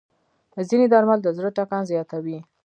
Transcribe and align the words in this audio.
ځینې 0.69 0.85
درمل 0.93 1.19
د 1.23 1.27
زړه 1.37 1.49
ټکان 1.57 1.83
زیاتوي. 1.91 2.39